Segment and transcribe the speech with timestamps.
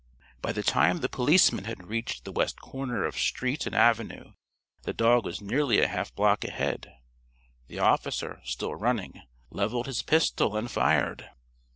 [0.41, 4.33] By the time the policeman had reached the west corner of street and avenue
[4.81, 6.91] the dog was nearly a half block ahead.
[7.67, 11.29] The officer, still running, leveled his pistol and fired.